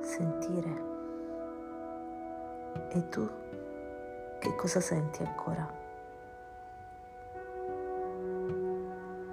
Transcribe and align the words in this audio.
sentire. 0.00 0.88
E 2.90 3.08
tu 3.08 3.28
che 4.38 4.54
cosa 4.56 4.80
senti 4.80 5.22
ancora? 5.22 5.68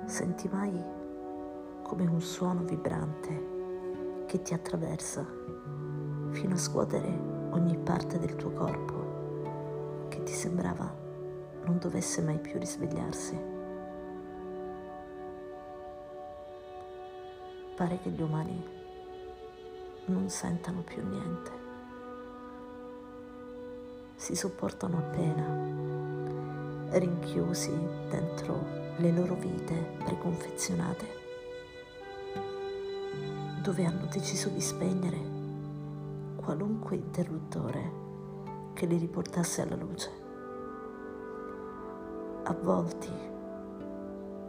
Senti 0.05 0.47
mai 0.49 0.83
come 1.81 2.03
un 2.03 2.21
suono 2.21 2.63
vibrante 2.63 4.25
che 4.25 4.41
ti 4.41 4.53
attraversa 4.53 5.25
fino 6.31 6.53
a 6.53 6.57
scuotere 6.57 7.07
ogni 7.52 7.77
parte 7.77 8.20
del 8.20 8.36
tuo 8.36 8.52
corpo 8.52 10.05
che 10.09 10.21
ti 10.23 10.34
sembrava 10.34 10.93
non 11.65 11.77
dovesse 11.79 12.21
mai 12.21 12.39
più 12.39 12.59
risvegliarsi? 12.59 13.55
Pare 17.75 17.99
che 17.99 18.09
gli 18.09 18.21
umani 18.21 18.86
non 20.07 20.29
sentano 20.29 20.82
più 20.82 21.06
niente. 21.06 21.52
Si 24.16 24.36
sopportano 24.36 24.97
appena, 24.97 26.97
rinchiusi 26.97 27.71
dentro 28.10 28.66
le 28.97 29.11
loro 29.11 29.36
vite 29.36 29.97
preconfezionate, 30.04 31.06
dove 33.61 33.86
hanno 33.86 34.06
deciso 34.06 34.50
di 34.50 34.61
spegnere 34.61 35.36
qualunque 36.36 36.95
interruttore 36.95 38.05
che 38.73 38.86
li 38.86 38.97
riportasse 38.97 39.61
alla 39.61 39.75
luce, 39.75 40.11
avvolti 42.44 43.11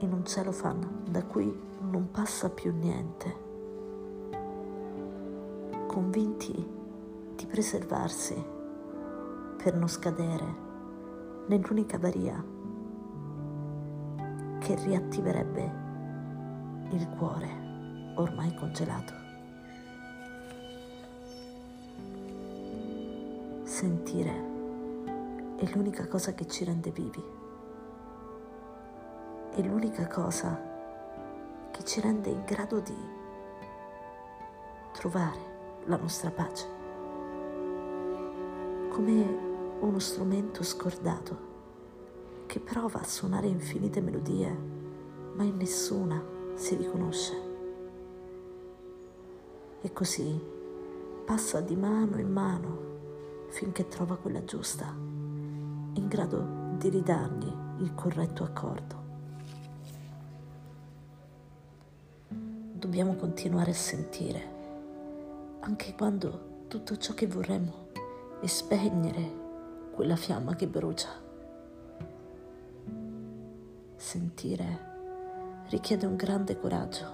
in 0.00 0.12
un 0.12 0.24
cellophane 0.24 0.86
da 1.08 1.24
cui 1.24 1.52
non 1.80 2.10
passa 2.10 2.48
più 2.48 2.72
niente, 2.72 3.46
convinti 5.88 6.52
di 7.34 7.46
preservarsi 7.46 8.36
per 9.56 9.74
non 9.74 9.88
scadere 9.88 10.66
nell'unica 11.46 11.98
varia 11.98 12.44
che 14.60 14.74
riattiverebbe 14.74 15.86
il 16.90 17.08
cuore 17.16 18.12
ormai 18.16 18.54
congelato. 18.54 19.14
Sentire 23.62 24.46
è 25.56 25.70
l'unica 25.72 26.06
cosa 26.06 26.34
che 26.34 26.46
ci 26.46 26.64
rende 26.64 26.90
vivi, 26.90 27.24
è 29.52 29.62
l'unica 29.62 30.06
cosa 30.06 30.60
che 31.70 31.82
ci 31.84 32.00
rende 32.02 32.28
in 32.28 32.44
grado 32.44 32.78
di 32.80 33.16
trovare 34.92 35.57
la 35.88 35.96
nostra 35.96 36.30
pace, 36.30 36.66
come 38.90 39.46
uno 39.80 39.98
strumento 39.98 40.62
scordato 40.62 41.46
che 42.44 42.60
prova 42.60 43.00
a 43.00 43.04
suonare 43.04 43.46
infinite 43.46 44.02
melodie, 44.02 44.54
ma 45.34 45.44
in 45.44 45.56
nessuna 45.56 46.22
si 46.54 46.74
riconosce. 46.76 47.46
E 49.80 49.92
così 49.92 50.38
passa 51.24 51.60
di 51.62 51.74
mano 51.74 52.18
in 52.18 52.30
mano 52.30 53.46
finché 53.48 53.88
trova 53.88 54.16
quella 54.16 54.44
giusta, 54.44 54.86
in 54.94 56.06
grado 56.06 56.76
di 56.76 56.90
ridargli 56.90 57.52
il 57.78 57.94
corretto 57.94 58.44
accordo. 58.44 58.96
Dobbiamo 62.28 63.14
continuare 63.14 63.70
a 63.70 63.74
sentire, 63.74 64.57
anche 65.68 65.94
quando 65.94 66.64
tutto 66.66 66.96
ciò 66.96 67.12
che 67.12 67.26
vorremmo 67.26 67.88
è 68.40 68.46
spegnere 68.46 69.90
quella 69.92 70.16
fiamma 70.16 70.54
che 70.54 70.66
brucia. 70.66 71.10
Sentire 73.94 75.66
richiede 75.68 76.06
un 76.06 76.16
grande 76.16 76.58
coraggio. 76.58 77.06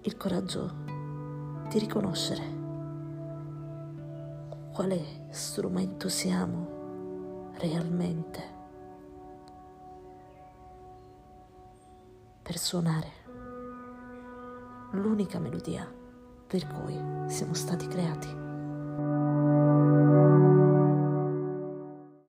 Il 0.00 0.16
coraggio 0.16 0.72
di 1.68 1.78
riconoscere 1.78 2.62
quale 4.72 5.26
strumento 5.28 6.08
siamo 6.08 7.50
realmente. 7.58 8.52
Per 12.40 12.56
suonare 12.56 13.23
l'unica 14.94 15.38
melodia 15.38 15.90
per 16.46 16.66
cui 16.66 16.98
siamo 17.26 17.54
stati 17.54 17.86
creati. 17.88 18.43